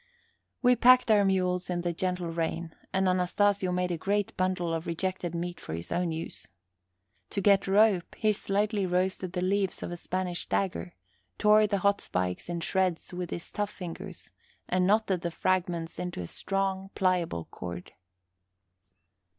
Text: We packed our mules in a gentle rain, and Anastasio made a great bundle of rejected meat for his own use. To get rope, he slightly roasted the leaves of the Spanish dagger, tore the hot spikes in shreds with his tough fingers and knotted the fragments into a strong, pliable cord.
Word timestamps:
We 0.63 0.75
packed 0.75 1.11
our 1.11 1.23
mules 1.23 1.69
in 1.69 1.85
a 1.87 1.93
gentle 1.93 2.31
rain, 2.33 2.73
and 2.91 3.07
Anastasio 3.07 3.71
made 3.71 3.91
a 3.91 3.99
great 3.99 4.35
bundle 4.35 4.73
of 4.73 4.87
rejected 4.87 5.35
meat 5.35 5.59
for 5.61 5.75
his 5.75 5.91
own 5.91 6.11
use. 6.11 6.47
To 7.29 7.39
get 7.39 7.67
rope, 7.67 8.15
he 8.15 8.33
slightly 8.33 8.87
roasted 8.87 9.33
the 9.33 9.43
leaves 9.43 9.83
of 9.83 9.91
the 9.91 9.97
Spanish 9.97 10.47
dagger, 10.47 10.95
tore 11.37 11.67
the 11.67 11.77
hot 11.85 12.01
spikes 12.01 12.49
in 12.49 12.61
shreds 12.61 13.13
with 13.13 13.29
his 13.29 13.51
tough 13.51 13.69
fingers 13.69 14.31
and 14.67 14.87
knotted 14.87 15.21
the 15.21 15.29
fragments 15.29 15.99
into 15.99 16.19
a 16.19 16.25
strong, 16.25 16.89
pliable 16.95 17.45
cord. 17.51 17.93